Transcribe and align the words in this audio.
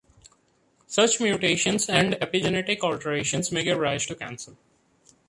Such 0.87 1.19
mutations 1.19 1.87
and 1.87 2.13
epigenetic 2.15 2.79
alterations 2.79 3.51
may 3.51 3.63
give 3.63 3.77
rise 3.77 4.03
to 4.07 4.15
cancer. 4.15 4.57